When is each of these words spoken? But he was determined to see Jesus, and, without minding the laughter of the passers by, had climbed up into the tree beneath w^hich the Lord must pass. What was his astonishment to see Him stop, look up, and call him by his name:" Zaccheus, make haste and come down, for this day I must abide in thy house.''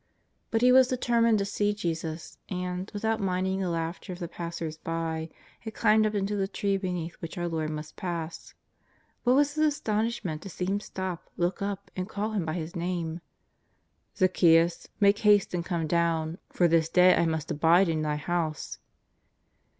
But 0.49 0.63
he 0.63 0.71
was 0.71 0.87
determined 0.87 1.37
to 1.37 1.45
see 1.45 1.75
Jesus, 1.75 2.39
and, 2.49 2.89
without 2.91 3.19
minding 3.19 3.59
the 3.59 3.69
laughter 3.69 4.11
of 4.11 4.17
the 4.17 4.27
passers 4.27 4.75
by, 4.79 5.29
had 5.59 5.75
climbed 5.75 6.07
up 6.07 6.15
into 6.15 6.35
the 6.35 6.47
tree 6.47 6.75
beneath 6.75 7.21
w^hich 7.21 7.35
the 7.35 7.47
Lord 7.47 7.69
must 7.69 7.95
pass. 7.97 8.55
What 9.23 9.35
was 9.35 9.53
his 9.53 9.63
astonishment 9.63 10.41
to 10.41 10.49
see 10.49 10.65
Him 10.65 10.79
stop, 10.79 11.29
look 11.37 11.61
up, 11.61 11.91
and 11.95 12.09
call 12.09 12.31
him 12.31 12.45
by 12.45 12.53
his 12.53 12.75
name:" 12.75 13.21
Zaccheus, 14.17 14.87
make 14.99 15.19
haste 15.19 15.53
and 15.53 15.63
come 15.63 15.85
down, 15.85 16.39
for 16.49 16.67
this 16.67 16.89
day 16.89 17.13
I 17.15 17.27
must 17.27 17.51
abide 17.51 17.87
in 17.87 18.01
thy 18.01 18.15
house.'' 18.15 18.79